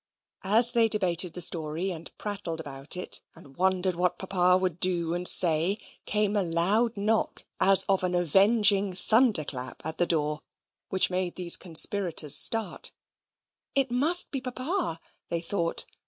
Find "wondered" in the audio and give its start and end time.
3.55-3.93